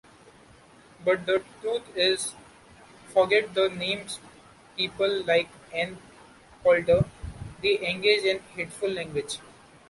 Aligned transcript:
But 1.05 1.27
the 1.27 1.43
truth 1.61 1.83
is-forget 1.95 3.53
the 3.53 3.69
names-people 3.69 5.25
like 5.25 5.47
Ann 5.75 5.99
Coulter, 6.63 7.05
they 7.61 7.87
engage 7.87 8.23
in 8.23 8.39
hateful 8.55 8.89
language. 8.89 9.37